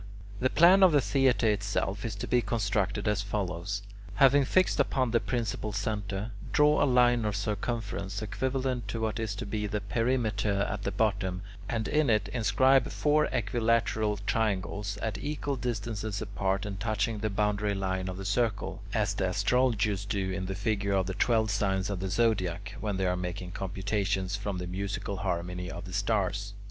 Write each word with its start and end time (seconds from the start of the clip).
The 0.39 0.49
plan 0.49 0.81
of 0.81 0.93
the 0.93 0.99
theatre 0.99 1.47
itself 1.47 2.03
is 2.03 2.15
to 2.15 2.27
be 2.27 2.41
constructed 2.41 3.07
as 3.07 3.21
follows. 3.21 3.83
Having 4.15 4.45
fixed 4.45 4.79
upon 4.79 5.11
the 5.11 5.19
principal 5.19 5.71
centre, 5.73 6.31
draw 6.51 6.83
a 6.83 6.89
line 6.89 7.23
of 7.23 7.35
circumference 7.35 8.19
equivalent 8.19 8.87
to 8.87 8.99
what 8.99 9.19
is 9.19 9.35
to 9.35 9.45
be 9.45 9.67
the 9.67 9.79
perimeter 9.79 10.65
at 10.67 10.81
the 10.81 10.91
bottom, 10.91 11.43
and 11.69 11.87
in 11.87 12.09
it 12.09 12.29
inscribe 12.33 12.89
four 12.89 13.27
equilateral 13.31 14.17
triangles, 14.25 14.97
at 15.03 15.19
equal 15.19 15.55
distances 15.55 16.19
apart 16.19 16.65
and 16.65 16.79
touching 16.79 17.19
the 17.19 17.29
boundary 17.29 17.75
line 17.75 18.09
of 18.09 18.17
the 18.17 18.25
circle, 18.25 18.81
as 18.95 19.13
the 19.13 19.29
astrologers 19.29 20.03
do 20.03 20.31
in 20.31 20.49
a 20.49 20.55
figure 20.55 20.93
of 20.95 21.05
the 21.05 21.13
twelve 21.13 21.51
signs 21.51 21.91
of 21.91 21.99
the 21.99 22.09
zodiac, 22.09 22.75
when 22.81 22.97
they 22.97 23.05
are 23.05 23.15
making 23.15 23.51
computations 23.51 24.35
from 24.35 24.57
the 24.57 24.65
musical 24.65 25.17
harmony 25.17 25.69
of 25.69 25.85
the 25.85 25.93
stars. 25.93 26.53